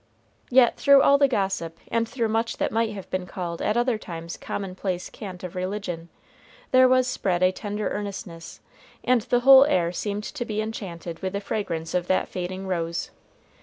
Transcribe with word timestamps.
Yet 0.49 0.77
through 0.77 1.03
all 1.03 1.19
the 1.19 1.27
gossip, 1.27 1.77
and 1.89 2.09
through 2.09 2.29
much 2.29 2.57
that 2.57 2.71
might 2.71 2.89
have 2.91 3.07
been 3.11 3.27
called 3.27 3.61
at 3.61 3.77
other 3.77 3.99
times 3.99 4.35
commonplace 4.35 5.11
cant 5.11 5.43
of 5.43 5.53
religion, 5.53 6.09
there 6.71 6.87
was 6.87 7.05
spread 7.07 7.43
a 7.43 7.51
tender 7.51 7.87
earnestness, 7.89 8.61
and 9.03 9.21
the 9.21 9.41
whole 9.41 9.65
air 9.65 9.91
seemed 9.91 10.23
to 10.23 10.43
be 10.43 10.59
enchanted 10.59 11.19
with 11.21 11.33
the 11.33 11.39
fragrance 11.39 11.93
of 11.93 12.07
that 12.07 12.27
fading 12.29 12.65
rose. 12.65 13.11